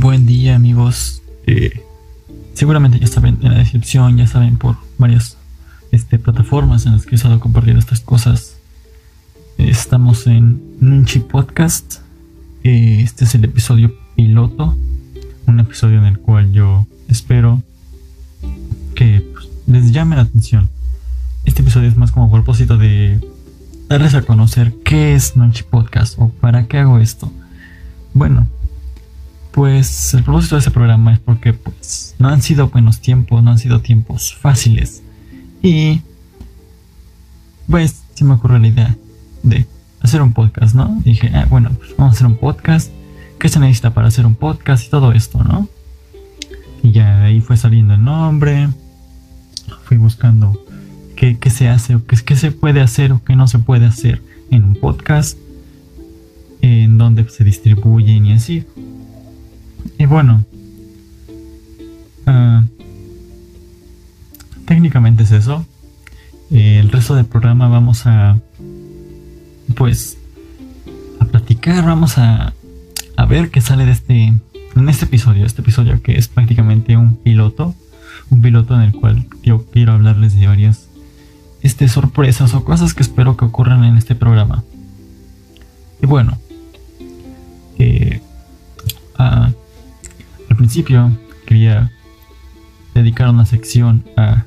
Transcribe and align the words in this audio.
buen 0.00 0.24
día 0.24 0.56
amigos. 0.56 1.22
Eh, 1.46 1.82
seguramente 2.54 2.98
ya 2.98 3.06
saben 3.06 3.38
en 3.42 3.52
la 3.52 3.58
descripción, 3.58 4.16
ya 4.16 4.26
saben 4.26 4.56
por 4.56 4.76
varias 4.96 5.36
este, 5.92 6.18
plataformas 6.18 6.86
en 6.86 6.92
las 6.92 7.04
que 7.04 7.12
he 7.12 7.16
estado 7.16 7.38
compartiendo 7.38 7.80
estas 7.80 8.00
cosas. 8.00 8.56
estamos 9.58 10.26
en 10.26 10.60
Nunchi 10.80 11.20
Podcast. 11.20 11.98
Eh, 12.64 13.02
este 13.02 13.24
es 13.24 13.34
el 13.34 13.44
episodio 13.44 13.94
piloto. 14.16 14.74
Un 15.46 15.60
episodio 15.60 15.98
en 15.98 16.06
el 16.06 16.18
cual 16.18 16.50
yo 16.52 16.86
espero 17.08 17.62
que 18.94 19.22
pues, 19.34 19.48
les 19.66 19.92
llame 19.92 20.16
la 20.16 20.22
atención. 20.22 20.70
Este 21.44 21.60
episodio 21.60 21.88
es 21.88 21.96
más 21.96 22.10
como 22.10 22.30
propósito 22.30 22.78
de 22.78 23.20
darles 23.88 24.14
a 24.14 24.22
conocer 24.22 24.72
qué 24.82 25.14
es 25.14 25.36
Nunchi 25.36 25.62
Podcast 25.62 26.14
o 26.18 26.30
para 26.30 26.68
qué 26.68 26.78
hago 26.78 26.98
esto. 27.00 27.30
Bueno, 28.14 28.48
pues 29.52 30.14
el 30.14 30.22
propósito 30.22 30.54
de 30.56 30.60
ese 30.60 30.70
programa 30.70 31.12
es 31.12 31.18
porque 31.18 31.52
pues 31.52 32.14
no 32.18 32.28
han 32.28 32.42
sido 32.42 32.68
buenos 32.68 33.00
tiempos, 33.00 33.42
no 33.42 33.50
han 33.50 33.58
sido 33.58 33.80
tiempos 33.80 34.34
fáciles. 34.34 35.02
Y 35.62 36.02
pues 37.68 38.02
se 38.14 38.24
me 38.24 38.34
ocurrió 38.34 38.58
la 38.58 38.68
idea 38.68 38.96
de 39.42 39.66
hacer 40.00 40.22
un 40.22 40.32
podcast, 40.32 40.74
¿no? 40.74 41.00
Dije, 41.04 41.30
ah, 41.34 41.46
bueno, 41.48 41.70
pues 41.76 41.96
vamos 41.96 42.14
a 42.14 42.16
hacer 42.16 42.26
un 42.26 42.36
podcast. 42.36 42.90
¿Qué 43.38 43.48
se 43.48 43.58
necesita 43.58 43.92
para 43.92 44.08
hacer 44.08 44.26
un 44.26 44.34
podcast 44.34 44.86
y 44.86 44.90
todo 44.90 45.12
esto, 45.12 45.42
no? 45.42 45.68
Y 46.82 46.92
ya 46.92 47.18
de 47.20 47.26
ahí 47.26 47.40
fue 47.40 47.56
saliendo 47.56 47.94
el 47.94 48.04
nombre. 48.04 48.68
Fui 49.84 49.96
buscando 49.96 50.62
qué, 51.16 51.38
se 51.50 51.68
hace 51.68 51.94
o 51.96 52.06
qué, 52.06 52.16
qué 52.16 52.36
se 52.36 52.50
puede 52.50 52.80
hacer 52.80 53.12
o 53.12 53.22
qué 53.24 53.36
no 53.36 53.46
se 53.46 53.58
puede 53.58 53.86
hacer 53.86 54.22
en 54.50 54.64
un 54.64 54.74
podcast. 54.76 55.38
En 56.62 56.98
donde 56.98 57.28
se 57.28 57.44
distribuyen 57.44 58.26
y 58.26 58.32
así. 58.32 58.66
Y 59.98 60.06
bueno, 60.06 60.44
ah, 62.26 62.64
técnicamente 64.66 65.22
es 65.24 65.32
eso. 65.32 65.66
el 66.50 66.90
resto 66.90 67.14
del 67.14 67.26
programa 67.26 67.68
vamos 67.68 68.06
a, 68.06 68.38
pues, 69.74 70.16
a 71.20 71.24
platicar, 71.26 71.84
vamos 71.84 72.18
a, 72.18 72.54
a 73.16 73.26
ver 73.26 73.50
qué 73.50 73.60
sale 73.60 73.84
de 73.84 73.92
este, 73.92 74.34
en 74.76 74.88
este 74.88 75.04
episodio, 75.04 75.44
este 75.44 75.62
episodio 75.62 76.02
que 76.02 76.16
es 76.16 76.28
prácticamente 76.28 76.96
un 76.96 77.16
piloto, 77.16 77.74
un 78.30 78.40
piloto 78.40 78.74
en 78.74 78.82
el 78.82 78.92
cual 78.92 79.26
yo 79.42 79.66
quiero 79.70 79.92
hablarles 79.92 80.38
de 80.38 80.46
varias 80.46 80.88
este, 81.62 81.88
sorpresas 81.88 82.54
o 82.54 82.64
cosas 82.64 82.94
que 82.94 83.02
espero 83.02 83.36
que 83.36 83.44
ocurran 83.44 83.84
en 83.84 83.96
este 83.96 84.14
programa. 84.14 84.64
Y 86.02 86.06
bueno, 86.06 86.38
eh, 87.78 88.20
principio 90.60 91.10
quería 91.46 91.90
dedicar 92.94 93.30
una 93.30 93.46
sección 93.46 94.04
a 94.14 94.44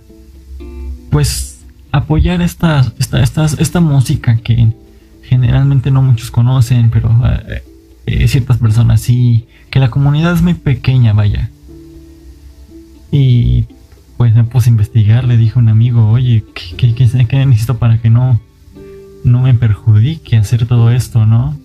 pues 1.10 1.66
apoyar 1.92 2.40
esta, 2.44 2.86
esta, 3.00 3.24
esta, 3.24 3.46
esta 3.46 3.80
música 3.80 4.38
que 4.38 4.74
generalmente 5.24 5.90
no 5.90 6.04
muchos 6.04 6.30
conocen, 6.30 6.92
pero 6.92 7.10
eh, 7.26 7.64
eh, 8.06 8.28
ciertas 8.28 8.60
personas 8.60 9.02
sí, 9.02 9.48
que 9.72 9.80
la 9.80 9.90
comunidad 9.90 10.34
es 10.36 10.44
muy 10.44 10.54
pequeña, 10.54 11.14
vaya. 11.14 11.50
Y 13.12 13.66
pues 14.18 14.36
me 14.36 14.44
puse 14.44 14.70
a 14.70 14.74
investigar, 14.74 15.24
le 15.24 15.38
dije 15.38 15.54
a 15.56 15.64
un 15.64 15.70
amigo, 15.70 16.12
oye, 16.12 16.44
¿qué, 16.54 16.94
qué, 16.94 17.26
qué 17.26 17.46
necesito 17.48 17.80
para 17.80 17.98
que 17.98 18.12
no, 18.12 18.40
no 19.24 19.42
me 19.42 19.56
perjudique 19.56 20.38
hacer 20.38 20.68
todo 20.68 20.92
esto, 20.92 21.26
no? 21.26 21.58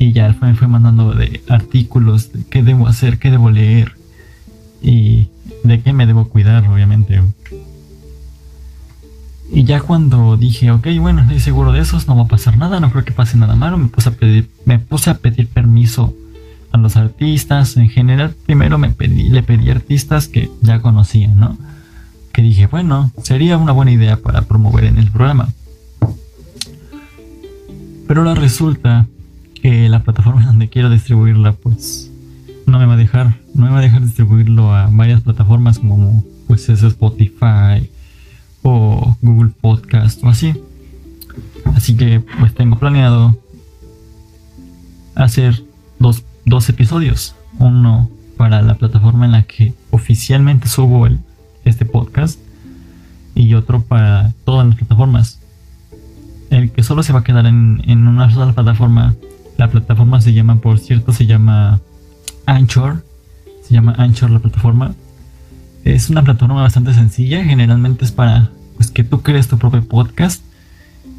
Y 0.00 0.12
ya 0.12 0.34
me 0.40 0.54
fue 0.54 0.66
mandando 0.66 1.12
de 1.12 1.42
artículos, 1.46 2.32
de 2.32 2.42
qué 2.46 2.62
debo 2.62 2.88
hacer, 2.88 3.18
qué 3.18 3.30
debo 3.30 3.50
leer 3.50 3.92
y 4.80 5.28
de 5.62 5.82
qué 5.82 5.92
me 5.92 6.06
debo 6.06 6.26
cuidar, 6.26 6.66
obviamente. 6.66 7.20
Y 9.52 9.64
ya 9.64 9.82
cuando 9.82 10.38
dije, 10.38 10.70
ok, 10.70 10.86
bueno, 10.98 11.20
estoy 11.20 11.38
seguro 11.38 11.72
de 11.72 11.80
esos, 11.80 12.08
no 12.08 12.16
va 12.16 12.22
a 12.22 12.28
pasar 12.28 12.56
nada, 12.56 12.80
no 12.80 12.90
creo 12.90 13.04
que 13.04 13.12
pase 13.12 13.36
nada 13.36 13.56
malo, 13.56 13.76
me 13.76 13.88
puse 13.88 14.08
a 14.08 14.12
pedir, 14.12 14.48
me 14.64 14.78
puse 14.78 15.10
a 15.10 15.18
pedir 15.18 15.48
permiso 15.48 16.14
a 16.72 16.78
los 16.78 16.96
artistas. 16.96 17.76
En 17.76 17.90
general, 17.90 18.34
primero 18.46 18.78
me 18.78 18.88
pedí, 18.88 19.28
le 19.28 19.42
pedí 19.42 19.68
artistas 19.68 20.28
que 20.28 20.50
ya 20.62 20.80
conocía, 20.80 21.28
¿no? 21.28 21.58
Que 22.32 22.40
dije, 22.40 22.68
bueno, 22.68 23.12
sería 23.22 23.58
una 23.58 23.72
buena 23.72 23.92
idea 23.92 24.16
para 24.16 24.40
promover 24.42 24.84
en 24.84 24.96
el 24.96 25.10
programa. 25.10 25.50
Pero 28.08 28.22
ahora 28.22 28.34
resulta 28.34 29.06
la 30.00 30.04
plataforma 30.04 30.46
donde 30.46 30.68
quiero 30.68 30.90
distribuirla 30.90 31.52
pues 31.52 32.10
no 32.66 32.78
me 32.78 32.86
va 32.86 32.94
a 32.94 32.96
dejar, 32.96 33.36
no 33.54 33.66
me 33.66 33.72
va 33.72 33.78
a 33.78 33.82
dejar 33.82 34.02
distribuirlo 34.02 34.74
a 34.74 34.88
varias 34.90 35.20
plataformas 35.20 35.78
como 35.78 36.24
pues 36.46 36.68
es 36.68 36.82
Spotify 36.82 37.88
o 38.62 39.16
Google 39.20 39.52
Podcast 39.60 40.22
o 40.24 40.28
así. 40.28 40.54
Así 41.74 41.96
que 41.96 42.20
pues 42.38 42.54
tengo 42.54 42.78
planeado 42.78 43.38
hacer 45.14 45.62
dos, 45.98 46.24
dos 46.44 46.68
episodios. 46.68 47.34
Uno 47.58 48.08
para 48.36 48.62
la 48.62 48.74
plataforma 48.74 49.26
en 49.26 49.32
la 49.32 49.42
que 49.42 49.74
oficialmente 49.90 50.68
subo 50.68 51.06
el, 51.06 51.18
este 51.64 51.84
podcast 51.84 52.38
y 53.34 53.54
otro 53.54 53.82
para 53.82 54.32
todas 54.44 54.66
las 54.66 54.76
plataformas. 54.76 55.40
El 56.50 56.70
que 56.70 56.82
solo 56.82 57.02
se 57.02 57.12
va 57.12 57.20
a 57.20 57.24
quedar 57.24 57.46
en, 57.46 57.82
en 57.86 58.08
una 58.08 58.32
sola 58.32 58.52
plataforma 58.52 59.14
la 59.60 59.68
plataforma 59.68 60.22
se 60.22 60.32
llama, 60.32 60.58
por 60.58 60.78
cierto, 60.78 61.12
se 61.12 61.26
llama 61.26 61.80
Anchor. 62.46 63.04
Se 63.62 63.74
llama 63.74 63.94
Anchor 63.98 64.30
la 64.30 64.38
plataforma. 64.38 64.94
Es 65.84 66.08
una 66.08 66.22
plataforma 66.24 66.62
bastante 66.62 66.94
sencilla. 66.94 67.44
Generalmente 67.44 68.06
es 68.06 68.10
para 68.10 68.50
pues, 68.76 68.90
que 68.90 69.04
tú 69.04 69.20
crees 69.20 69.48
tu 69.48 69.58
propio 69.58 69.84
podcast. 69.84 70.42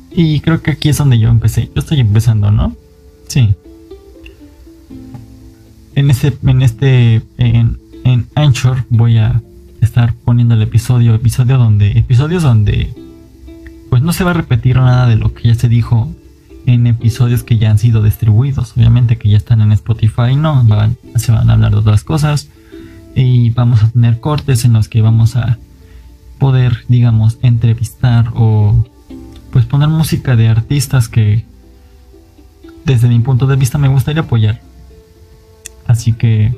Y 0.10 0.40
creo 0.40 0.64
que 0.64 0.72
aquí 0.72 0.90
es 0.90 0.98
donde 0.98 1.20
yo 1.20 1.30
empecé. 1.30 1.70
Yo 1.76 1.82
estoy 1.82 2.00
empezando, 2.00 2.50
¿no? 2.50 2.76
Sí. 3.28 3.54
En 5.94 6.10
este, 6.10 6.36
en 6.44 6.64
este, 6.64 7.22
en, 7.38 7.78
en 8.04 8.28
Anchor 8.34 8.86
voy 8.90 9.20
a 9.20 9.40
estar 9.82 10.16
poniendo 10.26 10.56
el 10.56 10.64
episodio, 10.64 11.14
episodio 11.14 11.60
donde, 11.60 11.92
episodios 11.92 12.42
donde, 12.42 12.92
pues 13.92 14.02
no 14.02 14.14
se 14.14 14.24
va 14.24 14.32
a 14.32 14.34
repetir 14.34 14.78
nada 14.78 15.06
de 15.06 15.16
lo 15.16 15.32
que 15.36 15.50
ya 15.50 15.54
se 15.54 15.70
dijo 15.70 16.12
en 16.66 16.88
episodios 16.88 17.44
que 17.44 17.58
ya 17.58 17.72
han 17.72 17.78
sido 17.78 18.02
distribuidos, 18.04 18.74
obviamente 18.78 19.18
que 19.18 19.30
ya 19.30 19.38
están 19.38 19.62
en 19.62 19.72
Spotify, 19.72 20.36
no, 20.36 20.66
se 21.16 21.32
van 21.32 21.50
a 21.50 21.54
hablar 21.54 21.72
de 21.72 21.78
otras 21.78 22.04
cosas. 22.04 22.50
Y 23.16 23.50
vamos 23.52 23.84
a 23.84 23.90
tener 23.90 24.20
cortes 24.20 24.64
en 24.64 24.74
los 24.74 24.88
que 24.88 25.02
vamos 25.02 25.36
a 25.36 25.58
poder, 26.40 26.86
digamos, 26.88 27.38
entrevistar 27.42 28.32
o 28.36 28.86
pues 29.52 29.66
poner 29.66 29.90
música 29.90 30.36
de 30.36 30.48
artistas 30.48 31.10
que 31.10 31.46
desde 32.86 33.10
mi 33.10 33.20
punto 33.20 33.48
de 33.48 33.58
vista 33.58 33.78
me 33.78 33.90
gustaría 33.90 34.22
apoyar. 34.22 34.62
Así 35.88 36.14
que 36.14 36.56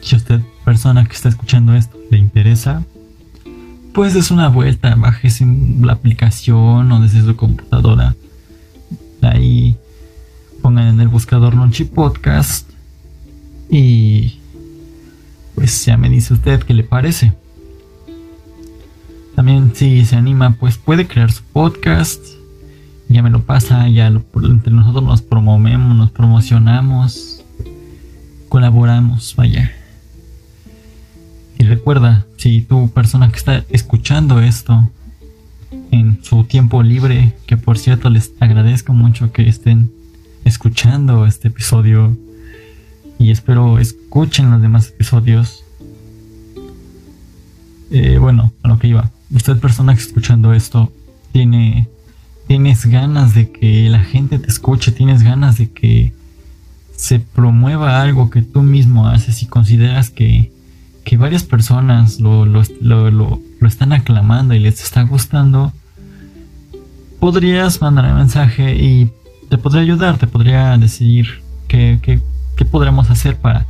si 0.00 0.16
usted, 0.16 0.40
persona 0.64 1.04
que 1.04 1.12
está 1.12 1.28
escuchando 1.28 1.74
esto, 1.74 1.98
le 2.10 2.18
interesa, 2.18 2.82
pues 3.92 4.14
es 4.14 4.30
una 4.30 4.48
vuelta, 4.48 4.94
bajes 4.94 5.40
la 5.80 5.92
aplicación 5.92 6.90
o 6.92 7.00
desde 7.00 7.22
su 7.22 7.36
computadora 7.36 8.16
Pongan 10.62 10.88
en 10.88 11.00
el 11.00 11.08
buscador 11.08 11.54
Nonchi 11.54 11.84
Podcast 11.84 12.68
y 13.70 14.38
pues 15.54 15.84
ya 15.84 15.96
me 15.96 16.08
dice 16.08 16.34
usted 16.34 16.62
qué 16.62 16.74
le 16.74 16.84
parece. 16.84 17.32
También 19.34 19.72
si 19.74 20.04
se 20.04 20.16
anima, 20.16 20.56
pues 20.58 20.78
puede 20.78 21.06
crear 21.06 21.30
su 21.30 21.42
podcast. 21.42 22.24
Ya 23.08 23.22
me 23.22 23.30
lo 23.30 23.42
pasa, 23.42 23.88
ya 23.88 24.06
entre 24.08 24.72
nosotros 24.72 25.04
nos 25.04 25.22
promovemos, 25.22 25.96
nos 25.96 26.10
promocionamos, 26.10 27.44
colaboramos, 28.48 29.34
vaya. 29.36 29.72
Y 31.58 31.64
recuerda, 31.64 32.26
si 32.36 32.62
tu 32.62 32.90
persona 32.90 33.30
que 33.30 33.36
está 33.36 33.64
escuchando 33.70 34.40
esto 34.40 34.90
en 35.90 36.22
su 36.22 36.44
tiempo 36.44 36.82
libre, 36.82 37.34
que 37.46 37.56
por 37.56 37.78
cierto 37.78 38.10
les 38.10 38.32
agradezco 38.40 38.92
mucho 38.92 39.32
que 39.32 39.48
estén 39.48 39.90
escuchando 40.44 41.26
este 41.26 41.48
episodio 41.48 42.16
y 43.18 43.30
espero 43.30 43.78
escuchen 43.78 44.50
los 44.50 44.62
demás 44.62 44.88
episodios. 44.88 45.64
Eh, 47.90 48.18
bueno, 48.18 48.52
a 48.62 48.68
lo 48.68 48.78
que 48.78 48.88
iba. 48.88 49.10
Usted 49.30 49.58
persona 49.58 49.94
que 49.94 50.00
está 50.00 50.10
escuchando 50.10 50.52
esto, 50.52 50.92
tiene, 51.32 51.88
tienes 52.46 52.86
ganas 52.86 53.34
de 53.34 53.50
que 53.50 53.88
la 53.88 54.00
gente 54.00 54.38
te 54.38 54.48
escuche, 54.48 54.92
tienes 54.92 55.22
ganas 55.22 55.58
de 55.58 55.70
que 55.70 56.12
se 56.96 57.20
promueva 57.20 58.00
algo 58.00 58.30
que 58.30 58.42
tú 58.42 58.62
mismo 58.62 59.06
haces 59.06 59.42
y 59.42 59.46
consideras 59.46 60.10
que, 60.10 60.52
que 61.04 61.16
varias 61.16 61.44
personas 61.44 62.20
lo, 62.20 62.46
lo, 62.46 62.62
lo, 62.80 63.40
lo 63.60 63.68
están 63.68 63.92
aclamando 63.92 64.54
y 64.54 64.58
les 64.58 64.82
está 64.82 65.02
gustando, 65.02 65.72
podrías 67.20 67.80
mandar 67.80 68.10
un 68.12 68.18
mensaje 68.18 68.74
y 68.74 69.10
te 69.48 69.58
podría 69.58 69.82
ayudar, 69.82 70.18
te 70.18 70.26
podría 70.26 70.76
decir 70.76 71.42
qué, 71.68 71.98
qué 72.02 72.64
podremos 72.64 73.10
hacer 73.10 73.36
para 73.36 73.66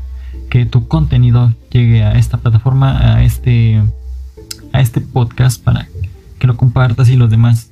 que 0.49 0.67
tu 0.67 0.89
contenido 0.89 1.53
llegue 1.71 2.03
a 2.03 2.13
esta 2.13 2.39
plataforma, 2.39 3.17
a 3.17 3.23
este, 3.23 3.83
a 4.73 4.81
este 4.81 5.01
podcast, 5.01 5.63
para 5.63 5.89
que 6.39 6.47
lo 6.47 6.57
compartas 6.57 7.09
y 7.09 7.17
los 7.17 7.31
demás 7.31 7.71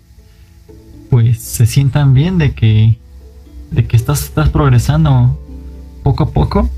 pues 1.10 1.40
se 1.40 1.66
sientan 1.66 2.14
bien 2.14 2.38
de 2.38 2.54
que 2.54 2.98
de 3.70 3.86
que 3.86 3.96
estás, 3.96 4.24
estás 4.24 4.48
progresando 4.50 5.38
poco 6.02 6.24
a 6.24 6.30
poco, 6.30 6.70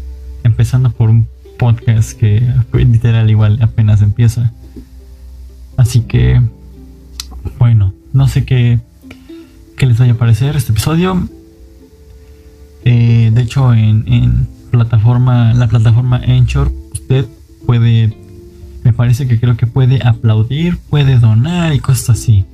empezando 0.45 0.91
por 0.91 1.11
un 1.11 1.29
podcast 1.59 2.19
que 2.19 2.43
literal 2.73 3.31
igual 3.31 3.59
apenas 3.63 4.03
empieza. 4.03 4.53
Así 5.77 6.03
que, 6.03 6.41
bueno, 7.59 7.93
no 8.13 8.29
sé 8.29 8.45
qué, 8.45 8.81
qué 9.77 9.87
les 9.87 9.99
vaya 9.99 10.13
a 10.13 10.17
parecer 10.17 10.57
este 10.57 10.73
episodio. 10.73 11.29
Eh, 12.85 13.31
de 13.35 13.43
hecho, 13.43 13.75
en, 13.75 14.05
en 14.07 14.49
plataforma, 14.71 15.55
la 15.55 15.67
plataforma 15.67 16.21
Anchor, 16.27 16.73
usted 16.93 17.27
puede, 17.67 18.17
me 18.85 18.93
parece 18.93 19.27
que 19.27 19.41
creo 19.41 19.57
que 19.57 19.67
puede 19.67 20.07
aplaudir, 20.07 20.79
puede 20.89 21.19
donar 21.19 21.75
y 21.75 21.81
cosas 21.81 22.11
así. 22.11 22.45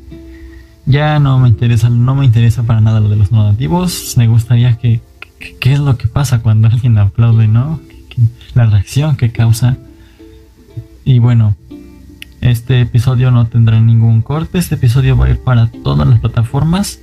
Ya 0.87 1.19
no 1.21 1.39
me 1.39 1.49
interesa, 1.49 1.91
no 1.91 2.15
me 2.15 2.25
interesa 2.25 2.65
para 2.65 2.81
nada 2.81 3.01
lo 3.01 3.09
de 3.09 3.17
los 3.17 3.31
donativos. 3.31 4.15
Me 4.17 4.27
gustaría 4.27 4.79
que, 4.79 5.01
qué 5.61 5.73
es 5.73 5.79
lo 5.79 5.97
que 5.97 6.09
pasa 6.09 6.41
cuando 6.41 6.69
alguien 6.69 6.99
aplaude, 6.99 7.47
¿no? 7.47 7.81
La 8.55 8.67
reacción 8.67 9.17
que 9.17 9.31
causa. 9.31 9.77
Y 11.05 11.19
bueno, 11.19 11.57
este 12.43 12.81
episodio 12.81 13.31
no 13.31 13.47
tendrá 13.47 13.81
ningún 13.81 14.21
corte. 14.21 14.59
Este 14.59 14.75
episodio 14.75 15.17
va 15.17 15.27
a 15.27 15.31
ir 15.31 15.39
para 15.39 15.69
todas 15.69 16.06
las 16.06 16.21
plataformas. 16.21 16.99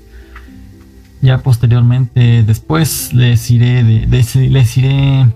Ya 1.22 1.40
posteriormente, 1.40 2.44
después 2.44 3.14
les 3.14 3.50
iré, 3.50 3.84
les 3.84 4.78
iré 4.78 5.28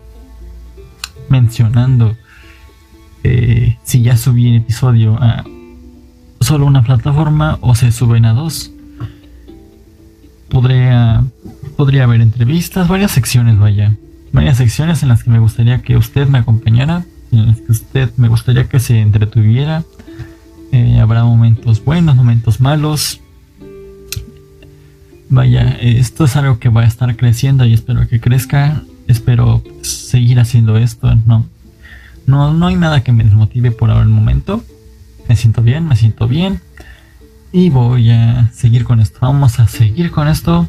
mencionando 1.29 2.15
eh, 3.23 3.77
si 3.83 4.01
ya 4.01 4.17
subí 4.17 4.49
el 4.49 4.57
episodio 4.57 5.17
a 5.21 5.43
solo 6.41 6.65
una 6.65 6.83
plataforma 6.83 7.57
o 7.61 7.73
se 7.73 7.91
suben 7.91 8.25
a 8.25 8.33
dos. 8.33 8.71
Podría, 10.49 11.23
podría 11.77 12.03
haber 12.03 12.21
entrevistas, 12.21 12.87
varias 12.87 13.11
secciones, 13.11 13.57
vaya. 13.57 13.95
Varias 14.33 14.57
secciones 14.57 15.01
en 15.03 15.09
las 15.09 15.23
que 15.23 15.29
me 15.29 15.39
gustaría 15.39 15.81
que 15.81 15.95
usted 15.95 16.27
me 16.27 16.39
acompañara, 16.39 17.05
en 17.37 17.47
las 17.47 17.61
que 17.61 17.71
usted 17.71 18.09
me 18.17 18.27
gustaría 18.27 18.65
que 18.65 18.79
se 18.79 18.99
entretuviera. 18.99 19.83
Eh, 20.71 20.99
habrá 20.99 21.23
momentos 21.23 21.83
buenos, 21.83 22.15
momentos 22.15 22.59
malos. 22.59 23.19
Vaya, 25.29 25.77
esto 25.81 26.25
es 26.25 26.35
algo 26.35 26.59
que 26.59 26.69
va 26.69 26.81
a 26.81 26.87
estar 26.87 27.15
creciendo 27.15 27.65
y 27.65 27.73
espero 27.73 28.07
que 28.07 28.19
crezca. 28.19 28.83
Espero 29.07 29.63
seguir 29.81 30.39
haciendo 30.39 30.77
esto. 30.77 31.13
No, 31.25 31.45
no, 32.25 32.53
no 32.53 32.67
hay 32.67 32.75
nada 32.75 33.03
que 33.03 33.11
me 33.11 33.23
desmotive 33.23 33.71
por 33.71 33.89
ahora 33.89 34.03
el 34.03 34.09
momento 34.09 34.63
me 35.27 35.35
siento 35.35 35.61
bien, 35.61 35.87
me 35.87 35.95
siento 35.95 36.27
bien. 36.27 36.61
Y 37.51 37.69
voy 37.69 38.09
a 38.09 38.51
seguir 38.53 38.83
con 38.83 38.99
esto. 38.99 39.19
Vamos 39.21 39.59
a 39.59 39.67
seguir 39.67 40.11
con 40.11 40.27
esto 40.27 40.67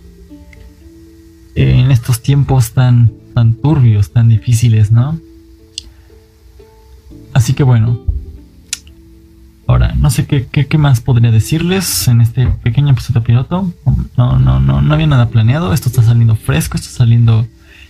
en 1.54 1.90
estos 1.90 2.20
tiempos 2.20 2.72
tan, 2.72 3.12
tan 3.34 3.54
turbios, 3.54 4.12
tan 4.12 4.28
difíciles, 4.28 4.90
¿no? 4.90 5.18
Así 7.34 7.52
que 7.52 7.62
bueno. 7.62 8.00
Ahora, 9.66 9.94
no 9.94 10.10
sé 10.10 10.26
qué, 10.26 10.46
qué, 10.46 10.78
más 10.78 11.00
podría 11.00 11.30
decirles 11.30 12.06
en 12.06 12.20
este 12.20 12.46
pequeño 12.46 12.90
episodio 12.90 13.22
piloto. 13.22 13.72
No, 14.16 14.38
no, 14.38 14.60
no, 14.60 14.82
no 14.82 14.94
había 14.94 15.06
nada 15.06 15.28
planeado. 15.28 15.72
Esto 15.72 15.88
está 15.88 16.02
saliendo 16.02 16.36
fresco, 16.36 16.76
está 16.76 16.90
saliendo 16.90 17.46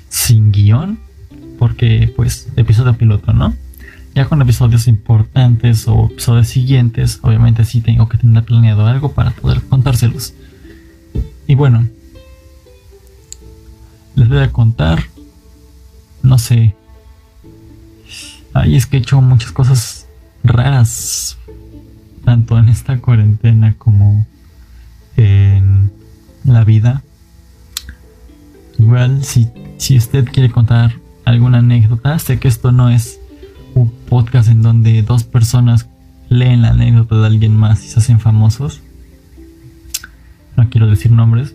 sin 0.08 0.52
guion. 0.52 0.99
Porque, 1.58 2.12
pues, 2.17 2.49
episodio 2.56 2.94
piloto, 2.94 3.32
¿no? 3.32 3.55
Ya 4.14 4.26
con 4.26 4.41
episodios 4.41 4.87
importantes 4.87 5.88
o 5.88 6.08
episodios 6.11 6.47
siguientes, 6.47 7.19
obviamente 7.23 7.64
sí 7.64 7.81
tengo 7.81 8.08
que 8.08 8.19
tener 8.19 8.44
planeado 8.44 8.87
algo 8.87 9.12
para 9.12 9.32
poder 9.32 9.61
contárselos. 9.62 10.35
Y 11.49 11.56
bueno, 11.56 11.88
les 14.14 14.29
voy 14.29 14.38
a 14.38 14.52
contar, 14.52 15.05
no 16.23 16.38
sé, 16.38 16.76
ahí 18.54 18.76
es 18.76 18.86
que 18.86 18.96
he 18.96 19.00
hecho 19.00 19.20
muchas 19.20 19.52
cosas 19.52 20.06
raras, 20.42 21.36
tanto 22.24 22.58
en 22.58 22.68
esta 22.68 22.98
cuarentena 22.98 23.74
como 23.76 24.26
en 25.16 25.92
la 26.44 26.64
vida. 26.64 27.02
Igual, 28.78 29.24
si, 29.24 29.48
si 29.78 29.96
usted 29.96 30.24
quiere 30.24 30.50
contar 30.50 30.94
alguna 31.24 31.58
anécdota, 31.58 32.18
sé 32.18 32.38
que 32.38 32.48
esto 32.48 32.72
no 32.72 32.88
es 32.88 33.20
un 33.74 33.90
podcast 33.90 34.48
en 34.48 34.62
donde 34.62 35.02
dos 35.02 35.24
personas 35.24 35.86
leen 36.28 36.62
la 36.62 36.70
anécdota 36.70 37.20
de 37.20 37.26
alguien 37.26 37.56
más 37.56 37.84
y 37.84 37.88
se 37.88 37.98
hacen 37.98 38.20
famosos. 38.20 38.80
No 40.56 40.70
quiero 40.70 40.88
decir 40.88 41.10
nombres. 41.10 41.54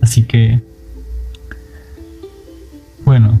Así 0.00 0.22
que, 0.22 0.62
bueno, 3.04 3.40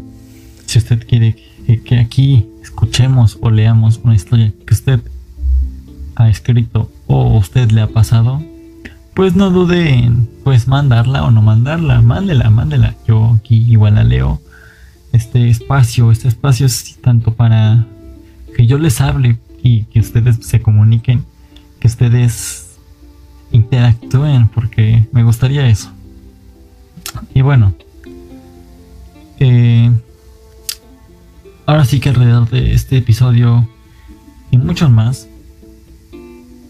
si 0.66 0.78
usted 0.78 1.06
quiere 1.06 1.36
que, 1.76 1.98
aquí 1.98 2.46
o 3.40 3.50
leamos 3.50 4.00
una 4.02 4.14
historia 4.14 4.52
que 4.66 4.74
usted 4.74 5.00
ha 6.16 6.28
escrito 6.28 6.90
o 7.06 7.36
usted 7.36 7.70
le 7.70 7.80
ha 7.80 7.88
pasado, 7.88 8.42
pues 9.14 9.34
no 9.34 9.50
dude 9.50 9.90
en 9.90 10.28
pues 10.44 10.68
mandarla 10.68 11.24
o 11.24 11.30
no 11.30 11.42
mandarla, 11.42 12.00
mándela, 12.00 12.50
mándela. 12.50 12.94
Yo 13.06 13.36
aquí 13.38 13.56
igual 13.68 13.96
la 13.96 14.04
leo 14.04 14.40
este 15.12 15.48
espacio. 15.48 16.10
Este 16.12 16.28
espacio 16.28 16.66
es 16.66 16.98
tanto 17.00 17.34
para 17.34 17.86
que 18.56 18.66
yo 18.66 18.78
les 18.78 19.00
hable 19.00 19.38
y 19.62 19.84
que 19.84 20.00
ustedes 20.00 20.36
se 20.46 20.60
comuniquen, 20.62 21.24
que 21.80 21.88
ustedes 21.88 22.76
interactúen, 23.52 24.48
porque 24.48 25.06
me 25.12 25.22
gustaría 25.22 25.68
eso. 25.68 25.90
Y 27.34 27.42
bueno, 27.42 27.74
eh, 29.40 29.90
ahora 31.68 31.84
sí 31.84 32.00
que 32.00 32.08
alrededor 32.08 32.48
de 32.48 32.72
este 32.72 32.96
episodio 32.96 33.68
y 34.50 34.56
muchos 34.56 34.90
más 34.90 35.28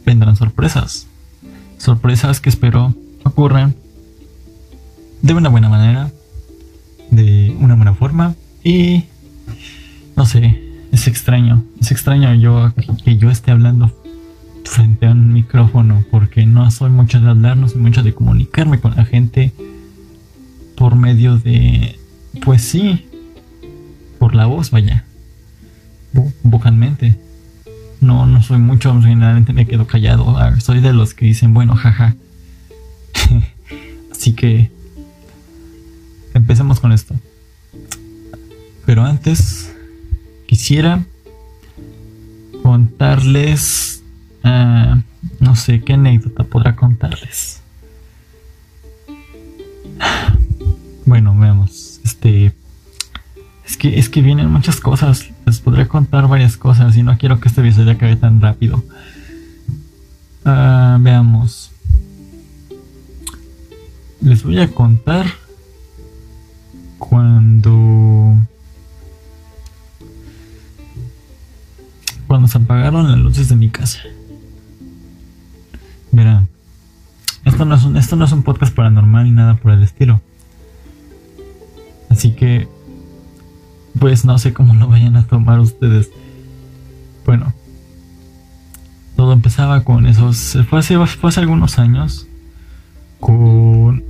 vendrán 0.04 0.34
sorpresas. 0.34 1.06
Sorpresas 1.78 2.40
que 2.40 2.48
espero 2.48 2.92
ocurran 3.22 3.76
de 5.22 5.34
una 5.34 5.50
buena 5.50 5.68
manera 5.68 6.10
de 7.12 7.56
una 7.60 7.76
buena 7.76 7.94
forma 7.94 8.34
y 8.64 9.04
no 10.16 10.26
sé, 10.26 10.60
es 10.90 11.06
extraño, 11.06 11.62
es 11.80 11.92
extraño 11.92 12.34
yo 12.34 12.72
que, 13.04 13.16
yo 13.16 13.30
esté 13.30 13.52
hablando 13.52 13.96
frente 14.64 15.06
a 15.06 15.12
un 15.12 15.32
micrófono 15.32 16.04
porque 16.10 16.44
no 16.44 16.68
soy 16.72 16.90
mucho 16.90 17.20
de 17.20 17.30
hablar, 17.30 17.56
no 17.56 17.68
soy 17.68 17.80
mucho 17.80 18.02
de 18.02 18.14
comunicarme 18.14 18.80
con 18.80 18.96
la 18.96 19.04
gente 19.04 19.52
por 20.76 20.96
medio 20.96 21.38
de, 21.38 22.00
pues 22.44 22.62
sí, 22.62 23.07
por 24.18 24.34
la 24.34 24.46
voz, 24.46 24.70
vaya, 24.70 25.04
vocalmente. 26.42 27.18
No, 28.00 28.26
no 28.26 28.42
soy 28.42 28.58
mucho, 28.58 29.00
generalmente 29.00 29.52
me 29.52 29.66
quedo 29.66 29.86
callado. 29.86 30.38
Ah, 30.38 30.58
soy 30.60 30.80
de 30.80 30.92
los 30.92 31.14
que 31.14 31.26
dicen, 31.26 31.54
bueno, 31.54 31.74
jaja. 31.74 32.14
Así 34.12 34.34
que 34.34 34.70
empecemos 36.34 36.80
con 36.80 36.92
esto. 36.92 37.14
Pero 38.86 39.04
antes 39.04 39.72
quisiera 40.46 41.04
contarles, 42.62 44.02
uh, 44.44 45.00
no 45.40 45.56
sé 45.56 45.82
qué 45.82 45.94
anécdota 45.94 46.44
podrá 46.44 46.76
contarles. 46.76 47.60
Bueno, 51.04 51.34
veamos. 51.38 52.02
Este 52.04 52.44
es 52.44 52.52
es 53.82 54.08
que 54.08 54.22
vienen 54.22 54.50
muchas 54.50 54.80
cosas. 54.80 55.30
Les 55.46 55.60
podré 55.60 55.86
contar 55.86 56.28
varias 56.28 56.56
cosas 56.56 56.96
y 56.96 57.02
no 57.02 57.16
quiero 57.18 57.40
que 57.40 57.48
este 57.48 57.62
video 57.62 57.90
acabe 57.90 58.16
tan 58.16 58.40
rápido. 58.40 58.82
Uh, 60.44 61.00
veamos. 61.00 61.70
Les 64.20 64.42
voy 64.42 64.58
a 64.58 64.68
contar 64.68 65.26
cuando 66.98 68.36
cuando 72.26 72.46
se 72.46 72.58
apagaron 72.58 73.10
las 73.10 73.18
luces 73.18 73.48
de 73.48 73.56
mi 73.56 73.70
casa. 73.70 74.00
Verán, 76.12 76.48
esto 77.44 77.64
no 77.64 77.74
es 77.74 77.84
un, 77.84 77.96
esto 77.96 78.16
no 78.16 78.24
es 78.24 78.32
un 78.32 78.42
podcast 78.42 78.74
paranormal 78.74 79.24
ni 79.24 79.30
nada 79.30 79.54
por 79.54 79.72
el 79.72 79.82
estilo. 79.82 80.20
Así 82.10 82.32
que, 82.32 82.68
pues 83.98 84.24
no 84.24 84.38
sé 84.38 84.52
cómo 84.52 84.74
lo 84.74 84.88
vayan 84.88 85.16
a 85.16 85.26
tomar 85.26 85.60
ustedes. 85.60 86.10
Bueno, 87.24 87.52
todo 89.16 89.32
empezaba 89.32 89.84
con 89.84 90.06
esos. 90.06 90.58
Fue 90.68 90.78
hace, 90.78 90.96
hace 90.96 91.40
algunos 91.40 91.78
años. 91.78 92.26
Con 93.20 94.04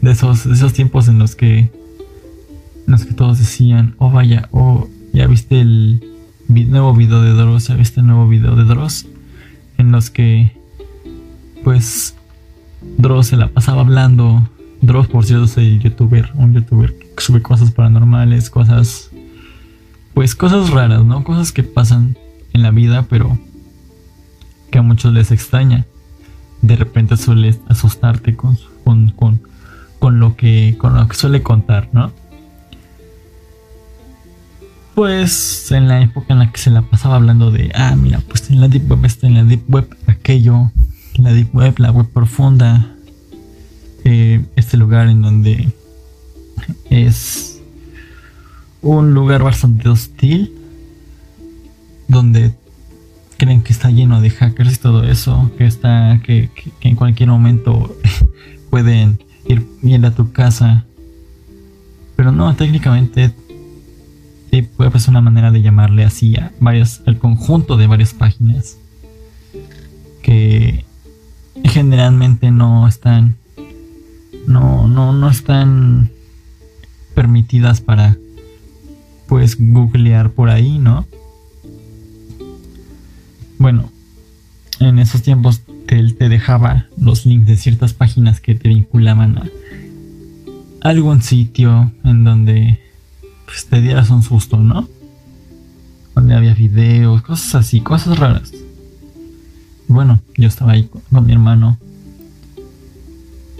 de 0.00 0.10
esos, 0.10 0.46
esos 0.46 0.72
tiempos 0.72 1.08
en 1.08 1.18
los 1.18 1.36
que 1.36 1.58
en 1.58 2.92
los 2.92 3.04
que 3.04 3.14
todos 3.14 3.38
decían, 3.38 3.94
oh 3.98 4.10
vaya, 4.10 4.48
oh, 4.50 4.88
ya 5.12 5.26
viste 5.28 5.60
el 5.60 6.02
nuevo 6.48 6.94
video 6.94 7.22
de 7.22 7.32
Dross, 7.32 7.68
ya 7.68 7.76
viste 7.76 8.00
el 8.00 8.06
nuevo 8.06 8.28
video 8.28 8.56
de 8.56 8.64
Dross, 8.64 9.06
en 9.78 9.92
los 9.92 10.10
que 10.10 10.52
pues 11.62 12.16
Dross 12.98 13.28
se 13.28 13.36
la 13.36 13.48
pasaba 13.48 13.82
hablando. 13.82 14.48
Dross, 14.80 15.06
por 15.06 15.24
cierto, 15.24 15.44
es 15.44 15.56
el 15.58 15.78
youtuber, 15.78 16.30
un 16.34 16.54
youtuber 16.54 17.01
sube 17.16 17.42
cosas 17.42 17.70
paranormales, 17.70 18.50
cosas, 18.50 19.10
pues 20.14 20.34
cosas 20.34 20.70
raras, 20.70 21.04
¿no? 21.04 21.24
Cosas 21.24 21.52
que 21.52 21.62
pasan 21.62 22.16
en 22.52 22.62
la 22.62 22.70
vida, 22.70 23.06
pero 23.08 23.38
que 24.70 24.78
a 24.78 24.82
muchos 24.82 25.12
les 25.12 25.30
extraña. 25.30 25.86
De 26.62 26.76
repente 26.76 27.16
suele 27.16 27.58
asustarte 27.68 28.36
con, 28.36 28.58
con, 28.84 29.10
con, 29.10 29.40
con 29.98 30.20
lo 30.20 30.36
que, 30.36 30.76
con 30.78 30.94
lo 30.94 31.06
que 31.08 31.16
suele 31.16 31.42
contar, 31.42 31.88
¿no? 31.92 32.12
Pues 34.94 35.72
en 35.72 35.88
la 35.88 36.02
época 36.02 36.34
en 36.34 36.40
la 36.40 36.52
que 36.52 36.58
se 36.58 36.70
la 36.70 36.82
pasaba 36.82 37.16
hablando 37.16 37.50
de, 37.50 37.72
ah, 37.74 37.96
mira, 37.96 38.20
pues 38.28 38.50
en 38.50 38.60
la 38.60 38.68
Deep 38.68 38.90
Web 38.90 39.04
está 39.06 39.26
en 39.26 39.34
la 39.34 39.44
Deep 39.44 39.64
Web 39.68 39.96
aquello, 40.06 40.70
la 41.16 41.32
Deep 41.32 41.54
Web, 41.54 41.78
la 41.78 41.90
web 41.90 42.08
profunda, 42.12 42.94
eh, 44.04 44.44
este 44.56 44.76
lugar 44.76 45.08
en 45.08 45.22
donde 45.22 45.72
es 46.90 47.60
un 48.82 49.14
lugar 49.14 49.42
bastante 49.42 49.88
hostil, 49.88 50.52
donde 52.08 52.52
creen 53.38 53.62
que 53.62 53.72
está 53.72 53.90
lleno 53.90 54.20
de 54.20 54.30
hackers 54.30 54.74
y 54.74 54.76
todo 54.76 55.04
eso, 55.04 55.50
que 55.56 55.66
está, 55.66 56.20
que, 56.24 56.50
en 56.80 56.96
cualquier 56.96 57.28
momento 57.28 57.96
pueden 58.70 59.18
ir 59.46 59.66
bien 59.82 60.04
a 60.04 60.14
tu 60.14 60.32
casa. 60.32 60.84
Pero 62.16 62.32
no, 62.32 62.54
técnicamente 62.54 63.32
es 64.50 65.08
una 65.08 65.20
manera 65.20 65.50
de 65.50 65.62
llamarle 65.62 66.04
así 66.04 66.36
a 66.36 66.52
varias, 66.60 67.02
al 67.06 67.18
conjunto 67.18 67.76
de 67.76 67.86
varias 67.86 68.12
páginas 68.12 68.76
que 70.22 70.84
generalmente 71.64 72.50
no 72.50 72.86
están, 72.86 73.36
no, 74.46 74.86
no, 74.88 75.12
no 75.12 75.30
están 75.30 76.10
permitidas 77.14 77.80
para, 77.80 78.16
pues, 79.28 79.56
googlear 79.58 80.30
por 80.30 80.50
ahí, 80.50 80.78
¿no? 80.78 81.06
Bueno, 83.58 83.90
en 84.80 84.98
esos 84.98 85.22
tiempos 85.22 85.62
él 85.98 86.16
te 86.16 86.28
dejaba 86.28 86.86
los 86.96 87.26
links 87.26 87.46
de 87.46 87.56
ciertas 87.56 87.92
páginas 87.92 88.40
que 88.40 88.54
te 88.54 88.68
vinculaban 88.68 89.38
a 89.38 89.50
algún 90.80 91.22
sitio 91.22 91.92
en 92.04 92.24
donde 92.24 92.80
pues, 93.46 93.66
te 93.66 93.80
dieras 93.80 94.10
un 94.10 94.22
susto, 94.22 94.56
¿no? 94.56 94.88
Donde 96.14 96.34
había 96.34 96.54
videos, 96.54 97.22
cosas 97.22 97.54
así, 97.54 97.80
cosas 97.80 98.18
raras. 98.18 98.52
Bueno, 99.88 100.20
yo 100.36 100.48
estaba 100.48 100.72
ahí 100.72 100.88
con, 101.10 101.26
mi 101.26 101.32
hermano. 101.32 101.78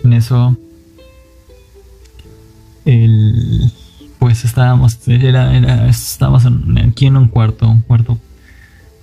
En 0.04 0.12
eso, 0.12 0.56
pues 4.42 4.50
estábamos, 4.50 4.98
era, 5.06 5.56
era, 5.56 5.88
estábamos 5.88 6.44
aquí 6.84 7.06
en 7.06 7.16
un 7.16 7.28
cuarto, 7.28 7.70
un 7.70 7.80
cuarto, 7.80 8.18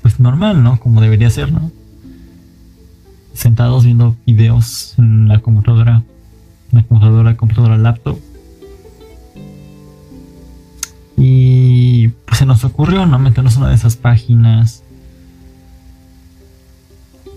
pues 0.02 0.20
normal, 0.20 0.62
¿no? 0.62 0.82
Como 0.82 1.00
debería 1.00 1.30
ser, 1.30 1.54
¿no? 1.54 1.72
Sentados 3.34 3.86
viendo 3.86 4.18
videos 4.26 4.96
en 4.98 5.30
la 5.30 5.40
computadora, 5.40 6.04
la 6.74 6.84
computadora, 6.84 7.38
computadora 7.38 7.78
laptop 7.78 8.20
y 11.16 12.10
pues 12.26 12.40
se 12.40 12.46
nos 12.46 12.66
ocurrió, 12.66 13.06
¿no? 13.06 13.18
Meternos 13.18 13.56
una 13.56 13.70
de 13.70 13.76
esas 13.76 13.96
páginas. 13.96 14.84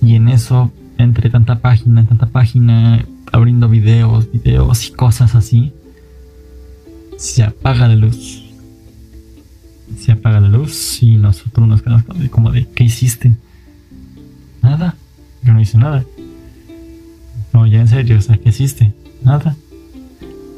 Y 0.01 0.17
en 0.17 0.29
eso, 0.29 0.73
entre 0.99 1.31
tanta 1.31 1.61
página, 1.61 2.05
tanta 2.05 2.27
página, 2.27 3.05
abriendo 3.31 3.69
videos, 3.69 4.31
videos 4.33 4.89
y 4.89 4.93
cosas 4.93 5.37
así, 5.37 5.73
se 7.17 7.43
apaga 7.43 7.89
la 7.89 7.97
luz. 7.97 8.43
Se 9.99 10.13
apaga 10.13 10.41
la 10.41 10.49
luz 10.49 11.03
y 11.03 11.17
nosotros 11.17 11.67
nos 11.69 11.83
quedamos 11.83 12.05
como 12.31 12.51
de, 12.51 12.67
¿qué 12.67 12.85
hiciste? 12.85 13.33
Nada. 14.63 14.97
Yo 15.43 15.53
no 15.53 15.61
hice 15.61 15.79
nada. 15.79 16.05
No, 17.53 17.67
ya 17.67 17.81
en 17.81 17.89
serio, 17.89 18.19
o 18.19 18.21
sea, 18.21 18.39
¿qué 18.39 18.51
hiciste? 18.51 18.93
Nada. 19.23 19.57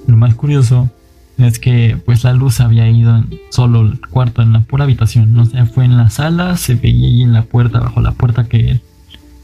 Lo 0.07 0.17
más 0.17 0.35
curioso 0.35 0.91
es 1.39 1.59
que 1.59 1.99
pues 2.05 2.23
la 2.25 2.33
luz 2.33 2.61
había 2.61 2.89
ido 2.89 3.17
en 3.17 3.29
solo 3.51 3.81
el 3.83 4.01
cuarto, 4.01 4.43
en 4.43 4.53
la 4.53 4.61
pura 4.61 4.85
habitación, 4.85 5.33
no 5.33 5.47
sé, 5.47 5.65
fue 5.67 5.85
en 5.85 5.97
la 5.97 6.11
sala, 6.11 6.57
se 6.57 6.75
veía 6.75 7.09
ahí 7.09 7.23
en 7.23 7.33
la 7.33 7.43
puerta, 7.43 7.81
bajo 7.81 8.01
la 8.01 8.13
puerta 8.13 8.45
que 8.45 8.81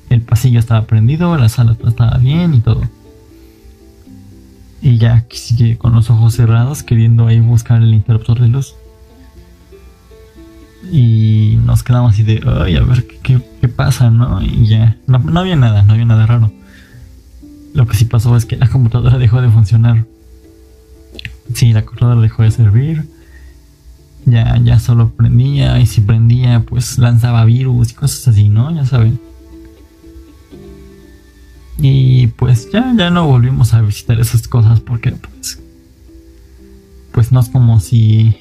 el, 0.08 0.20
pasillo 0.20 0.58
estaba 0.58 0.86
prendido, 0.86 1.36
la 1.36 1.48
sala 1.48 1.76
estaba 1.86 2.18
bien 2.18 2.54
y 2.54 2.60
todo. 2.60 2.82
Y 4.82 4.98
ya 4.98 5.26
sigue 5.30 5.76
con 5.76 5.94
los 5.94 6.10
ojos 6.10 6.34
cerrados 6.34 6.82
queriendo 6.82 7.26
ahí 7.26 7.40
buscar 7.40 7.82
el 7.82 7.92
interruptor 7.92 8.40
de 8.40 8.48
luz. 8.48 8.74
Y 10.90 11.58
nos 11.64 11.82
quedamos 11.82 12.14
así 12.14 12.22
de, 12.22 12.42
ay, 12.46 12.76
a 12.76 12.82
ver 12.82 13.06
qué, 13.22 13.40
pasa, 13.68 14.10
¿no? 14.10 14.42
Y 14.42 14.66
ya, 14.66 14.96
no, 15.06 15.18
no 15.18 15.40
había 15.40 15.56
nada, 15.56 15.82
no 15.82 15.92
había 15.92 16.06
nada 16.06 16.26
raro. 16.26 16.50
Lo 17.74 17.86
que 17.86 17.96
sí 17.96 18.06
pasó 18.06 18.36
es 18.36 18.46
que 18.46 18.56
la 18.56 18.68
computadora 18.68 19.18
dejó 19.18 19.40
de 19.40 19.50
funcionar 19.50 20.06
Sí, 21.54 21.72
la 21.72 21.82
computadora 21.82 22.20
dejó 22.20 22.42
de 22.42 22.50
servir. 22.50 23.08
Ya, 24.26 24.56
ya 24.62 24.78
solo 24.78 25.10
prendía 25.10 25.78
y 25.80 25.86
si 25.86 26.02
prendía 26.02 26.60
pues 26.60 26.98
lanzaba 26.98 27.44
virus 27.44 27.92
y 27.92 27.94
cosas 27.94 28.28
así, 28.28 28.48
¿no? 28.48 28.74
Ya 28.74 28.86
saben. 28.86 29.18
Y 31.80 32.26
pues 32.28 32.70
ya, 32.70 32.92
ya 32.96 33.10
no 33.10 33.26
volvimos 33.26 33.72
a 33.72 33.80
visitar 33.80 34.20
esas 34.20 34.46
cosas 34.46 34.80
porque 34.80 35.12
pues, 35.12 35.58
pues 37.12 37.32
no 37.32 37.40
es 37.40 37.48
como 37.48 37.80
si 37.80 38.36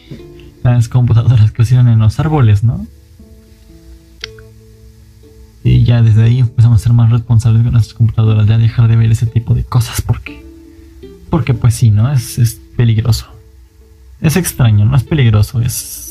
las 0.63 0.89
computadoras 0.89 1.51
crecieron 1.51 1.87
en 1.87 1.99
los 1.99 2.19
árboles, 2.19 2.63
¿no? 2.63 2.85
Y 5.63 5.83
ya 5.83 6.01
desde 6.01 6.23
ahí 6.23 6.39
empezamos 6.39 6.81
a 6.81 6.83
ser 6.83 6.93
más 6.93 7.11
responsables 7.11 7.63
con 7.63 7.73
nuestras 7.73 7.93
computadoras, 7.93 8.47
ya 8.47 8.57
dejar 8.57 8.87
de 8.87 8.95
ver 8.95 9.11
ese 9.11 9.25
tipo 9.25 9.53
de 9.53 9.63
cosas 9.63 10.01
porque, 10.01 10.45
porque 11.29 11.53
pues 11.53 11.75
sí, 11.75 11.91
¿no? 11.91 12.11
Es, 12.11 12.39
es 12.39 12.59
peligroso. 12.75 13.27
Es 14.21 14.35
extraño, 14.35 14.85
no 14.85 14.97
es 14.97 15.03
peligroso, 15.03 15.61
es. 15.61 16.08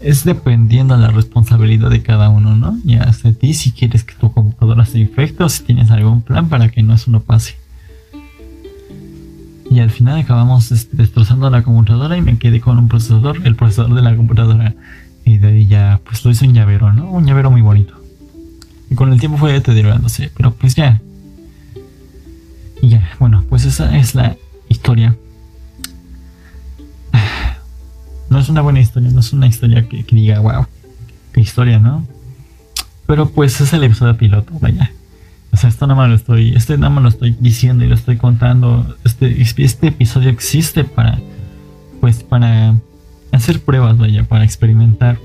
Es 0.00 0.24
dependiendo 0.24 0.96
de 0.96 1.02
la 1.02 1.10
responsabilidad 1.10 1.90
de 1.90 2.02
cada 2.02 2.28
uno, 2.28 2.54
¿no? 2.54 2.78
Ya 2.84 3.12
de 3.22 3.32
ti 3.32 3.54
si 3.54 3.72
quieres 3.72 4.04
que 4.04 4.14
tu 4.14 4.32
computadora 4.32 4.84
se 4.84 5.00
infecte 5.00 5.42
o 5.42 5.48
si 5.48 5.64
tienes 5.64 5.90
algún 5.90 6.22
plan 6.22 6.48
para 6.48 6.68
que 6.68 6.82
no 6.82 6.94
eso 6.94 7.10
no 7.10 7.20
pase. 7.20 7.56
Y 9.70 9.80
al 9.80 9.90
final 9.90 10.18
acabamos 10.18 10.72
este, 10.72 10.96
destrozando 10.96 11.50
la 11.50 11.62
computadora 11.62 12.16
y 12.16 12.22
me 12.22 12.38
quedé 12.38 12.60
con 12.60 12.78
un 12.78 12.88
procesador, 12.88 13.40
el 13.44 13.54
procesador 13.54 13.94
de 13.94 14.02
la 14.02 14.16
computadora. 14.16 14.74
Y 15.24 15.38
de 15.38 15.48
ahí 15.48 15.66
ya, 15.66 16.00
pues 16.04 16.24
lo 16.24 16.30
hizo 16.30 16.46
un 16.46 16.54
llavero, 16.54 16.92
¿no? 16.92 17.10
Un 17.10 17.26
llavero 17.26 17.50
muy 17.50 17.60
bonito. 17.60 17.94
Y 18.90 18.94
con 18.94 19.12
el 19.12 19.20
tiempo 19.20 19.36
fue 19.36 19.52
deteriorándose, 19.52 20.30
pero 20.34 20.52
pues 20.52 20.74
ya. 20.74 21.02
Y 22.80 22.88
ya, 22.88 23.10
bueno, 23.18 23.44
pues 23.48 23.64
esa 23.64 23.96
es 23.98 24.14
la 24.14 24.36
historia. 24.68 25.16
No 28.30 28.38
es 28.38 28.48
una 28.48 28.60
buena 28.60 28.80
historia, 28.80 29.10
no 29.10 29.20
es 29.20 29.32
una 29.32 29.46
historia 29.46 29.88
que, 29.88 30.04
diga, 30.10 30.40
wow, 30.40 30.66
qué 31.32 31.40
historia, 31.40 31.78
¿no? 31.78 32.06
Pero 33.06 33.30
pues 33.30 33.60
es 33.60 33.72
el 33.72 33.84
episodio 33.84 34.16
piloto, 34.16 34.52
vaya. 34.60 34.92
O 35.50 35.56
sea, 35.56 35.70
esto 35.70 35.86
nada 35.86 35.96
más 35.96 36.10
lo 36.10 36.16
estoy, 36.16 36.54
este 36.54 36.76
nada 36.76 36.90
más 36.90 37.02
lo 37.02 37.08
estoy 37.08 37.36
diciendo 37.40 37.84
y 37.84 37.88
lo 37.88 37.94
estoy 37.94 38.18
contando. 38.18 38.96
Este, 39.04 39.40
este 39.40 39.86
episodio 39.86 40.28
existe 40.28 40.84
para, 40.84 41.18
pues, 42.00 42.22
para 42.22 42.74
hacer 43.32 43.60
pruebas, 43.60 43.96
vaya, 43.96 44.24
para 44.24 44.44
experimentar 44.44 45.18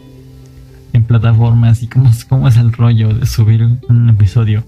en 0.93 1.03
plataformas 1.03 1.83
y 1.83 1.87
cómo, 1.87 2.09
cómo 2.29 2.47
es 2.47 2.55
el 2.57 2.71
rollo 2.71 3.13
de 3.13 3.25
subir 3.25 3.67
un 3.89 4.09
episodio. 4.09 4.63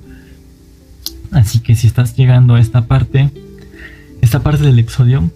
Así 1.32 1.60
que 1.60 1.75
si 1.75 1.88
estás 1.88 2.15
llegando 2.15 2.56
a 2.56 2.60
esta 2.60 2.86
parte, 2.86 3.30
esta 4.22 4.42
parte 4.42 4.63
del 4.63 4.80
episodio, 4.80 5.30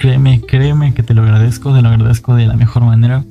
créeme, 0.00 0.40
créeme 0.40 0.94
que 0.94 1.02
te 1.02 1.12
lo 1.12 1.22
agradezco, 1.22 1.74
te 1.74 1.82
lo 1.82 1.90
agradezco 1.90 2.34
de 2.34 2.46
la 2.46 2.54
mejor 2.54 2.82
manera. 2.82 3.22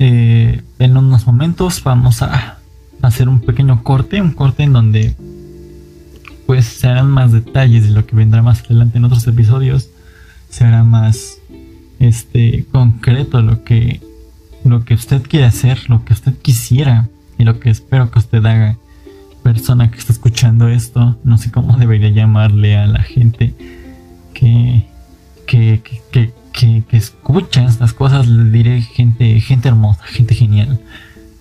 Eh, 0.00 0.62
en 0.80 0.96
unos 0.96 1.26
momentos 1.28 1.80
vamos 1.84 2.20
a 2.20 2.58
hacer 3.02 3.28
un 3.28 3.40
pequeño 3.40 3.84
corte, 3.84 4.20
un 4.20 4.32
corte 4.32 4.64
en 4.64 4.72
donde 4.72 5.14
pues 6.44 6.66
se 6.66 6.88
harán 6.88 7.08
más 7.08 7.30
detalles 7.30 7.84
de 7.84 7.90
lo 7.90 8.04
que 8.04 8.16
vendrá 8.16 8.42
más 8.42 8.64
adelante 8.64 8.98
en 8.98 9.04
otros 9.04 9.26
episodios. 9.28 9.88
Se 10.50 10.64
hará 10.64 10.82
más 10.82 11.38
este 12.00 12.66
concreto 12.72 13.42
lo 13.42 13.62
que 13.62 14.00
lo 14.64 14.84
que 14.84 14.94
usted 14.94 15.22
quiere 15.22 15.46
hacer, 15.46 15.88
lo 15.88 16.04
que 16.04 16.14
usted 16.14 16.34
quisiera 16.36 17.08
y 17.38 17.44
lo 17.44 17.60
que 17.60 17.70
espero 17.70 18.10
que 18.10 18.18
usted 18.18 18.44
haga 18.44 18.76
persona 19.44 19.90
que 19.90 19.98
está 19.98 20.12
escuchando 20.12 20.68
esto, 20.68 21.16
no 21.22 21.38
sé 21.38 21.52
cómo 21.52 21.76
debería 21.76 22.08
llamarle 22.08 22.76
a 22.76 22.86
la 22.86 23.02
gente 23.02 23.54
que, 24.34 24.84
que, 25.46 25.80
que, 26.10 26.32
que, 26.52 26.96
escuchan 26.96 27.66
estas 27.66 27.92
cosas, 27.92 28.26
le 28.28 28.50
diré 28.50 28.82
gente, 28.82 29.40
gente 29.40 29.68
hermosa, 29.68 30.02
gente 30.04 30.34
genial. 30.34 30.80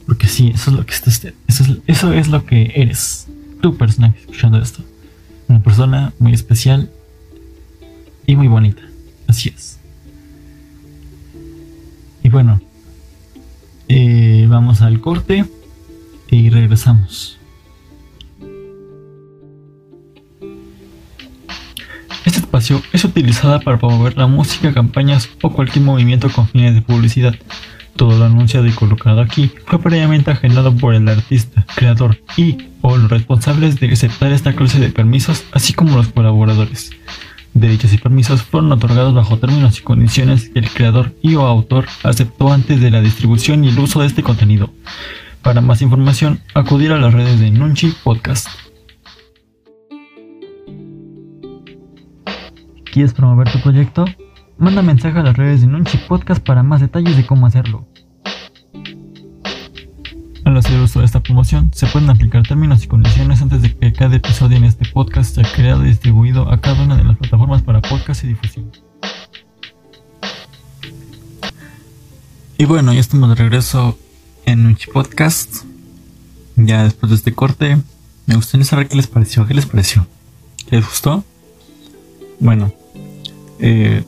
Porque 0.05 0.27
sí, 0.27 0.51
eso 0.53 0.71
es 0.71 0.77
lo 0.77 0.85
que 0.85 0.93
estás, 0.93 1.25
eso 1.47 1.63
es, 1.63 1.77
eso 1.88 2.13
es 2.13 2.27
lo 2.27 2.45
que 2.45 2.73
eres, 2.75 3.27
tu 3.62 3.75
personaje 3.75 4.19
escuchando 4.19 4.59
esto. 4.59 4.83
Una 5.47 5.62
persona 5.62 6.13
muy 6.19 6.33
especial 6.33 6.89
y 8.25 8.35
muy 8.35 8.47
bonita. 8.47 8.81
Así 9.27 9.50
es. 9.50 9.79
Y 12.23 12.29
bueno, 12.29 12.62
eh, 13.89 14.47
vamos 14.50 14.81
al 14.81 15.01
corte 15.01 15.45
y 16.29 16.50
regresamos. 16.50 17.38
Este 22.25 22.39
espacio 22.39 22.82
es 22.94 23.03
utilizada 23.03 23.60
para 23.60 23.77
promover 23.77 24.18
la 24.18 24.27
música, 24.27 24.74
campañas 24.74 25.30
o 25.42 25.51
cualquier 25.51 25.84
movimiento 25.84 26.30
con 26.30 26.48
fines 26.48 26.74
de 26.74 26.82
publicidad. 26.82 27.36
Todo 27.98 28.18
lo 28.18 28.25
anunciado 28.25 28.65
y 28.65 28.72
colocado 28.72 29.22
aquí 29.22 29.51
fue 29.65 29.80
previamente 29.80 30.32
agendado 30.32 30.75
por 30.75 30.96
el 30.96 31.08
artista, 31.08 31.65
creador 31.75 32.18
y 32.38 32.58
o 32.82 32.98
los 32.98 33.10
responsables 33.10 33.80
de 33.80 33.92
aceptar 33.92 34.32
esta 34.32 34.53
clase 34.53 34.80
de 34.80 34.89
permisos, 34.89 35.44
así 35.51 35.74
como 35.74 35.98
los 35.98 36.08
colaboradores. 36.08 36.92
Derechos 37.53 37.94
y 37.94 37.98
permisos 37.98 38.42
fueron 38.42 38.72
otorgados 38.72 39.13
bajo 39.13 39.38
términos 39.38 39.77
y 39.80 39.84
condiciones 39.84 40.50
que 40.50 40.60
el 40.60 40.70
creador 40.70 41.13
y 41.22 41.36
o 41.36 41.46
autor 41.46 41.86
aceptó 42.03 42.51
antes 42.51 42.82
de 42.82 42.89
la 42.89 43.01
distribución 43.01 43.63
y 43.63 43.70
el 43.70 43.80
uso 43.80 44.00
de 44.00 44.08
este 44.08 44.24
contenido. 44.24 44.72
Para 45.44 45.62
más 45.62 45.82
información, 45.82 46.39
acudir 46.53 46.94
a 46.94 46.98
las 46.98 47.13
redes 47.13 47.39
de 47.39 47.51
Nunchi 47.51 47.94
Podcast. 48.03 48.48
¿Quieres 52.93 53.15
promover 53.15 53.51
tu 53.51 53.59
proyecto? 53.59 54.05
Manda 54.59 54.83
mensaje 54.83 55.17
a 55.17 55.23
las 55.23 55.35
redes 55.35 55.62
de 55.62 55.67
Nunchi 55.67 55.97
Podcast 56.07 56.45
para 56.45 56.62
más 56.62 56.79
detalles 56.79 57.17
de 57.17 57.25
cómo 57.25 57.47
hacerlo. 57.47 57.88
Al 60.45 60.55
hacer 60.55 60.79
uso 60.79 61.00
de 61.00 61.05
esta 61.05 61.19
promoción, 61.19 61.71
se 61.73 61.88
pueden 61.88 62.12
aplicar 62.12 62.43
términos 62.47 62.83
y 62.83 62.88
condiciones 62.88 63.41
antes 63.41 63.63
de 63.63 63.75
que 63.75 63.93
cada 63.93 64.15
episodio 64.15 64.57
en 64.57 64.65
este 64.65 64.88
podcast 64.88 65.33
sea 65.33 65.51
creado 65.55 65.83
y 65.83 65.88
distribuido 65.88 66.51
a 66.51 66.62
cada 66.62 66.83
una 66.83 66.95
de 66.95 67.03
las 67.03 67.17
plataformas 67.17 67.63
para 67.63 67.81
podcast 67.81 68.23
y 68.25 68.27
difusión. 68.27 68.69
Y 72.59 72.65
bueno, 72.65 72.93
ya 72.93 73.00
estamos 73.00 73.27
de 73.29 73.35
regreso 73.35 73.97
en 74.45 74.65
Nuchi 74.65 74.91
Podcast. 74.91 75.65
Ya 76.57 76.83
después 76.83 77.09
de 77.09 77.15
este 77.15 77.33
corte, 77.33 77.79
me 78.27 78.35
gustaría 78.35 78.65
saber 78.65 78.88
qué 78.88 78.97
les 78.97 79.07
pareció. 79.07 79.47
¿Qué 79.47 79.55
les 79.55 79.65
pareció? 79.65 80.05
¿Les 80.69 80.85
gustó? 80.85 81.23
Bueno, 82.39 82.71
eh, 83.65 84.03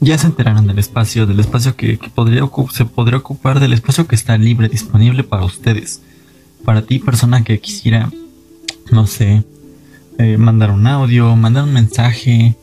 ya 0.00 0.18
se 0.18 0.26
enteraron 0.26 0.66
del 0.66 0.80
espacio, 0.80 1.26
del 1.26 1.38
espacio 1.38 1.76
que, 1.76 1.96
se 1.96 2.84
podría 2.84 3.16
ocupar, 3.18 3.60
del 3.60 3.72
espacio 3.72 4.08
que 4.08 4.16
está 4.16 4.36
libre, 4.36 4.68
disponible 4.68 5.22
para 5.22 5.44
ustedes. 5.44 6.02
Para 6.64 6.82
ti, 6.82 6.98
persona 6.98 7.44
que 7.44 7.60
quisiera, 7.60 8.10
no 8.90 9.06
sé, 9.06 9.44
eh, 10.18 10.36
mandar 10.38 10.72
un 10.72 10.88
audio, 10.88 11.36
mandar 11.36 11.62
un 11.62 11.72
mensaje, 11.72 12.56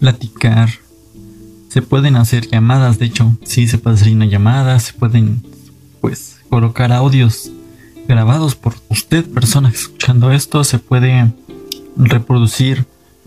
platicar. 0.00 0.70
Se 1.68 1.80
pueden 1.80 2.16
hacer 2.16 2.48
llamadas, 2.48 2.98
de 2.98 3.06
hecho, 3.06 3.38
sí, 3.44 3.68
se 3.68 3.78
puede 3.78 3.94
hacer 3.94 4.12
una 4.12 4.26
llamada, 4.26 4.80
se 4.80 4.92
pueden, 4.92 5.40
pues, 6.00 6.38
colocar 6.48 6.92
audios 6.92 7.48
grabados 8.08 8.56
por 8.56 8.74
usted, 8.88 9.24
persona 9.24 9.68
escuchando 9.68 10.32
esto, 10.32 10.64
se 10.64 10.80
puede 10.80 11.32
reproducir 11.96 12.86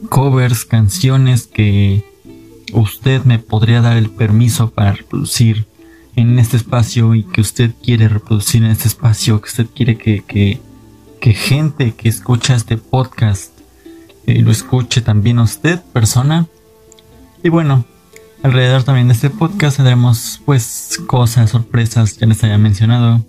covers, 0.10 0.66
canciones 0.66 1.48
que 1.48 2.04
usted 2.74 3.24
me 3.24 3.40
podría 3.40 3.82
dar 3.82 3.98
el 3.98 4.10
permiso 4.10 4.70
para 4.72 4.94
reproducir 4.94 5.66
en 6.16 6.40
este 6.40 6.58
espacio 6.58 7.14
y 7.16 7.24
que 7.24 7.42
usted 7.42 7.72
quiere 7.84 8.08
reproducir 8.08 8.64
en 8.64 8.72
este 8.72 8.88
espacio, 8.88 9.40
que 9.42 9.50
usted 9.50 9.68
quiere 9.74 9.98
que, 9.98 10.24
que, 10.24 10.60
gente 11.34 11.94
que 11.94 12.08
escucha 12.08 12.56
este 12.56 12.78
podcast 12.78 13.52
eh, 14.26 14.42
lo 14.42 14.50
escuche 14.52 15.02
también 15.02 15.40
usted, 15.40 15.82
persona. 15.94 16.48
Y 17.44 17.50
bueno, 17.50 17.86
alrededor 18.44 18.84
también 18.84 19.10
de 19.10 19.14
este 19.14 19.30
podcast 19.30 19.78
tendremos 19.78 20.42
pues 20.46 21.00
cosas, 21.06 21.52
sorpresas, 21.52 22.18
ya 22.18 22.28
les 22.28 22.44
había 22.44 22.58
mencionado. 22.58 23.26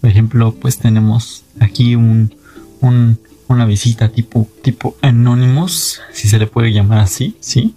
Por 0.00 0.10
ejemplo, 0.10 0.54
pues 0.54 0.78
tenemos 0.78 1.44
aquí 1.60 1.94
un, 1.94 2.34
un 2.80 3.18
una 3.48 3.64
visita 3.64 4.10
tipo, 4.10 4.46
tipo 4.62 4.96
Anonymous, 5.02 6.00
si 6.12 6.28
se 6.28 6.38
le 6.38 6.46
puede 6.46 6.72
llamar 6.72 6.98
así, 6.98 7.36
sí, 7.40 7.74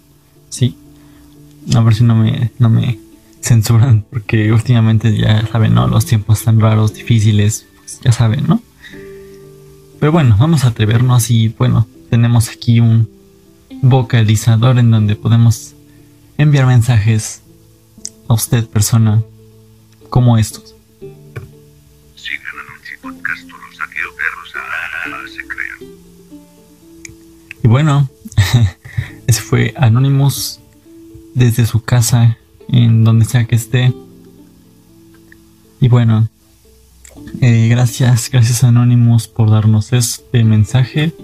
sí. 0.48 0.76
A 1.74 1.80
ver 1.80 1.94
si 1.94 2.04
no 2.04 2.14
me, 2.14 2.50
no 2.58 2.68
me 2.68 2.98
censuran, 3.40 4.04
porque 4.10 4.52
últimamente 4.52 5.16
ya 5.16 5.46
saben, 5.46 5.74
¿no? 5.74 5.88
Los 5.88 6.06
tiempos 6.06 6.38
están 6.38 6.60
raros, 6.60 6.94
difíciles, 6.94 7.66
pues 7.76 8.00
ya 8.02 8.12
saben, 8.12 8.46
¿no? 8.46 8.62
Pero 9.98 10.12
bueno, 10.12 10.36
vamos 10.38 10.64
a 10.64 10.68
atrevernos 10.68 11.30
y 11.30 11.48
bueno, 11.48 11.86
tenemos 12.10 12.48
aquí 12.48 12.80
un 12.80 13.08
vocalizador 13.82 14.78
en 14.78 14.90
donde 14.90 15.16
podemos 15.16 15.74
enviar 16.38 16.66
mensajes 16.66 17.42
a 18.28 18.34
usted, 18.34 18.66
persona, 18.68 19.22
como 20.10 20.38
estos. 20.38 20.71
Bueno, 27.72 28.06
ese 29.26 29.40
fue 29.40 29.72
Anonymous 29.78 30.60
desde 31.34 31.64
su 31.64 31.82
casa, 31.82 32.36
en 32.68 33.02
donde 33.02 33.24
sea 33.24 33.46
que 33.46 33.56
esté. 33.56 33.94
Y 35.80 35.88
bueno, 35.88 36.28
eh, 37.40 37.68
gracias, 37.70 38.28
gracias 38.30 38.62
Anonymous 38.62 39.26
por 39.26 39.50
darnos 39.50 39.94
este 39.94 40.44
mensaje. 40.44 41.14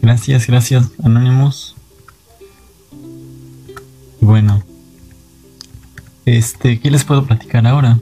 Gracias, 0.00 0.46
gracias 0.46 0.90
Anonymous. 1.02 1.74
Y 4.20 4.24
bueno, 4.24 4.62
este, 6.24 6.78
¿qué 6.78 6.88
les 6.88 7.02
puedo 7.02 7.26
platicar 7.26 7.66
ahora? 7.66 7.98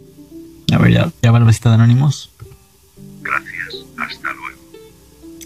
A 0.73 0.77
ver, 0.77 0.93
ya, 0.93 1.13
ya 1.23 1.33
va 1.33 1.41
la 1.41 1.47
visita 1.47 1.71
de 1.71 1.77
Anonymous. 1.77 2.29
Gracias, 3.23 3.87
hasta 3.97 4.31
luego. 4.35 4.59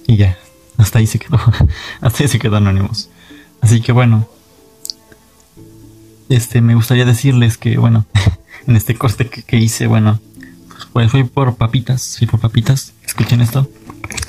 Y 0.09 0.17
ya, 0.17 0.37
hasta 0.85 0.99
ahí 0.99 1.07
se 1.07 1.19
quedó. 1.19 1.41
hasta 2.01 2.23
ahí 2.23 2.29
se 2.29 2.39
quedó 2.39 2.57
Anonymous. 2.57 3.09
Así 3.61 3.81
que 3.81 3.93
bueno, 3.93 4.29
este, 6.29 6.61
me 6.61 6.75
gustaría 6.75 7.05
decirles 7.05 7.59
que, 7.59 7.79
bueno, 7.79 8.07
en 8.67 8.77
este 8.77 8.95
corte 8.95 9.29
que, 9.29 9.57
hice, 9.57 9.87
bueno, 9.87 10.21
pues 10.93 11.11
fui 11.11 11.25
por 11.25 11.57
papitas, 11.57 12.17
fui 12.19 12.27
por 12.27 12.41
papitas. 12.41 12.93
Escuchen 13.05 13.41
esto, 13.41 13.69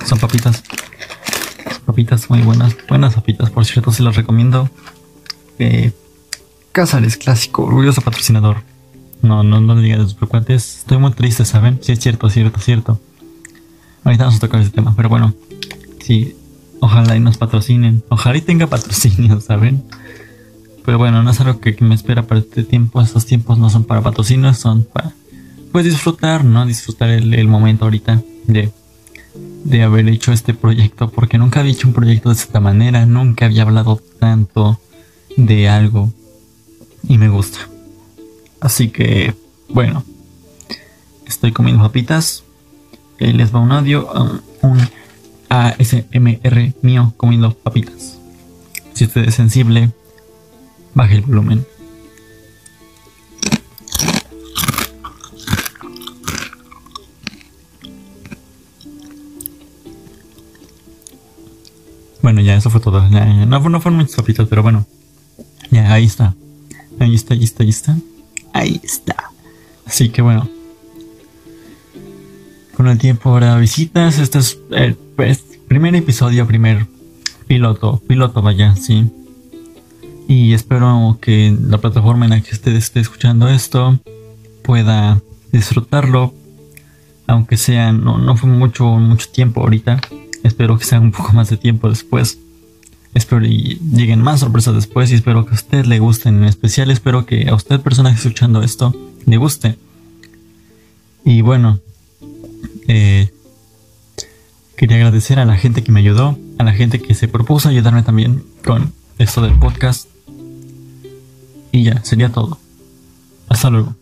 son 0.06 0.20
papitas. 0.20 0.64
Papitas 1.86 2.30
muy 2.30 2.42
buenas, 2.42 2.76
buenas 2.90 3.14
papitas, 3.14 3.52
por 3.52 3.66
cierto, 3.66 3.92
se 3.92 4.02
las 4.02 4.16
recomiendo. 4.16 4.70
Eh, 5.60 5.92
Casares 6.72 7.18
Clásico, 7.18 7.64
orgulloso 7.64 8.02
patrocinador. 8.02 8.64
No, 9.22 9.44
no, 9.44 9.60
no 9.62 9.76
digan 9.76 10.00
de 10.00 10.06
sus 10.06 10.14
preocupantes. 10.14 10.80
Estoy 10.80 10.98
muy 10.98 11.12
triste, 11.12 11.46
¿saben? 11.46 11.80
Sí, 11.82 11.92
es 11.92 12.00
cierto, 12.00 12.30
cierto, 12.30 12.60
cierto. 12.60 13.00
Ahorita 14.04 14.26
vamos 14.26 14.38
a 14.38 14.40
tocar 14.40 14.62
ese 14.62 14.72
tema, 14.72 14.94
pero 14.96 15.10
bueno. 15.10 15.34
Sí, 16.00 16.36
ojalá 16.80 17.16
y 17.16 17.20
nos 17.20 17.38
patrocinen. 17.38 18.04
Ojalá 18.10 18.38
y 18.38 18.42
tenga 18.42 18.68
patrocinio, 18.68 19.42
¿saben? 19.42 19.84
Pero 20.86 20.98
bueno, 20.98 21.24
no 21.24 21.32
es 21.32 21.42
algo 21.42 21.60
que, 21.60 21.76
me 21.80 21.96
espera 21.96 22.28
para 22.28 22.42
este 22.42 22.64
tiempo. 22.64 23.02
Estos 23.02 23.26
tiempos 23.26 23.58
no 23.58 23.70
son 23.70 23.86
para 23.86 24.02
patrocinios, 24.02 24.58
son 24.58 24.84
para 24.84 25.14
pues 25.72 25.84
disfrutar, 25.84 26.46
¿no? 26.46 26.66
Disfrutar 26.66 27.10
el, 27.10 27.48
momento 27.48 27.86
ahorita 27.86 28.22
de, 28.46 28.72
de 29.64 29.84
haber 29.84 30.08
hecho 30.08 30.32
este 30.32 30.54
proyecto. 30.54 31.10
Porque 31.10 31.38
nunca 31.38 31.62
había 31.62 31.74
hecho 31.74 31.88
un 31.88 31.94
proyecto 31.94 32.30
de 32.30 32.36
esta 32.36 32.60
manera. 32.60 33.06
Nunca 33.06 33.46
había 33.46 33.64
hablado 33.64 34.00
tanto 34.20 34.80
de 35.36 35.68
algo. 35.68 36.14
Y 37.08 37.18
me 37.18 37.30
gusta. 37.30 37.60
Así 38.62 38.90
que, 38.90 39.34
bueno. 39.70 40.04
Estoy 41.26 41.52
comiendo 41.52 41.82
papitas. 41.82 42.44
Les 43.18 43.54
va 43.54 43.60
un 43.60 43.72
audio. 43.72 44.08
Um, 44.14 44.40
un 44.62 44.90
ASMR 45.50 46.74
mío 46.82 47.14
comiendo 47.18 47.54
papitas. 47.54 48.18
Si 48.94 49.06
usted 49.06 49.28
es 49.28 49.36
sensible 49.36 49.92
Baje 50.96 51.16
el 51.16 51.22
volumen. 51.24 51.68
Bueno, 62.22 62.40
ya 62.42 62.56
eso 62.56 62.70
fue 62.70 62.80
todo. 62.80 63.08
no, 63.10 63.46
no 63.46 63.82
fueron 63.82 64.00
muchos 64.00 64.16
papitos, 64.16 64.48
pero 64.48 64.64
bueno. 64.64 64.86
Ya, 65.70 65.92
ahí 65.92 66.06
está. 66.06 66.34
Ahí 66.98 67.14
está, 67.14 67.34
ahí 67.34 67.44
está, 67.44 67.64
ahí 67.64 67.70
está. 67.70 67.98
Ahí 68.54 68.80
está. 68.82 69.32
Así 69.86 70.10
que 70.10 70.22
bueno. 70.22 70.55
El 72.92 72.98
tiempo 73.00 73.30
ahora 73.30 73.58
visitas. 73.58 74.20
Este 74.20 74.40
es 74.40 74.60
el 74.72 74.96
primer 75.68 75.96
episodio, 75.96 76.46
primer 76.46 76.86
Piloto, 77.48 78.02
piloto, 78.08 78.42
vaya, 78.42 78.76
sí. 78.76 79.12
Y 80.28 80.54
espero 80.54 81.20
que 81.22 81.56
la 81.60 81.78
plataforma 81.78 82.26
en 82.26 82.32
la 82.32 82.42
que 82.42 82.56
usted 82.56 82.74
esté 82.76 83.00
escuchando 83.00 83.48
esto 83.48 84.00
pueda 84.64 85.22
disfrutarlo. 85.52 86.34
Aunque 87.28 87.58
sea, 87.58 87.92
no, 87.92 88.18
no 88.18 88.36
fue 88.36 88.50
mucho, 88.50 88.86
mucho 88.86 89.30
tiempo 89.30 89.62
ahorita. 89.62 90.02
Espero 90.44 90.78
que 90.78 90.86
sea 90.86 91.00
un 91.00 91.12
poco 91.12 91.34
más 91.34 91.50
de 91.50 91.58
tiempo 91.58 91.90
después. 91.90 92.40
Espero 93.14 93.42
que 93.42 93.48
lleguen 93.48 94.22
más 94.22 94.40
sorpresas 94.40 94.74
después 94.74 95.12
y 95.12 95.16
espero 95.16 95.46
que 95.46 95.52
a 95.52 95.56
usted 95.56 95.86
le 95.86 96.00
gusten. 96.00 96.38
En 96.38 96.46
especial 96.46 96.90
espero 96.90 97.26
que 97.26 97.48
a 97.48 97.56
usted, 97.56 97.80
persona 97.80 98.12
que 98.12 98.18
escuchando 98.18 98.64
esto, 98.64 98.94
le 99.26 99.38
guste. 99.38 99.78
Y 101.24 101.42
bueno, 101.42 101.80
eh, 102.88 103.32
quería 104.76 104.98
agradecer 104.98 105.40
a 105.40 105.46
la 105.46 105.58
gente 105.58 105.84
que 105.84 105.92
me 105.92 106.00
ayudó, 106.00 106.38
a 106.58 106.64
la 106.64 106.74
gente 106.74 107.02
que 107.02 107.14
se 107.14 107.28
propuso 107.28 107.70
ayudarme 107.70 108.04
también 108.04 108.44
con 108.64 108.94
esto 109.18 109.42
del 109.42 109.58
podcast. 109.58 110.10
Y 111.72 111.84
ya, 111.84 112.04
sería 112.04 112.30
todo. 112.30 112.58
Hasta 113.50 113.70
luego. 113.70 113.96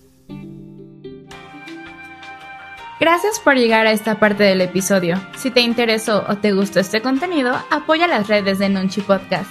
Gracias 3.00 3.40
por 3.40 3.56
llegar 3.56 3.86
a 3.86 3.92
esta 3.92 4.20
parte 4.20 4.44
del 4.44 4.62
episodio. 4.62 5.22
Si 5.36 5.52
te 5.52 5.60
interesó 5.60 6.24
o 6.30 6.38
te 6.38 6.54
gustó 6.54 6.80
este 6.80 7.02
contenido, 7.02 7.54
apoya 7.70 8.08
las 8.08 8.28
redes 8.28 8.60
de 8.60 8.70
Nunchi 8.70 9.02
Podcast. 9.02 9.50